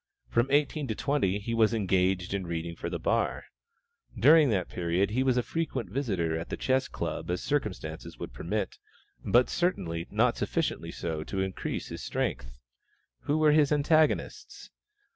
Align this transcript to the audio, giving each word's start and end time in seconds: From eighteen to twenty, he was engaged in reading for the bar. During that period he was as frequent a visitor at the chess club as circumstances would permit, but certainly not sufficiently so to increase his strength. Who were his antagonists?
From 0.31 0.47
eighteen 0.49 0.87
to 0.87 0.95
twenty, 0.95 1.37
he 1.37 1.53
was 1.53 1.75
engaged 1.75 2.33
in 2.33 2.47
reading 2.47 2.75
for 2.75 2.89
the 2.89 2.97
bar. 2.97 3.43
During 4.17 4.49
that 4.49 4.67
period 4.67 5.11
he 5.11 5.21
was 5.21 5.37
as 5.37 5.45
frequent 5.45 5.91
a 5.91 5.93
visitor 5.93 6.39
at 6.39 6.49
the 6.49 6.57
chess 6.57 6.87
club 6.87 7.29
as 7.29 7.43
circumstances 7.43 8.17
would 8.17 8.33
permit, 8.33 8.79
but 9.23 9.47
certainly 9.47 10.07
not 10.09 10.37
sufficiently 10.37 10.91
so 10.91 11.23
to 11.25 11.41
increase 11.41 11.89
his 11.89 12.01
strength. 12.01 12.57
Who 13.25 13.37
were 13.37 13.51
his 13.51 13.71
antagonists? 13.71 14.71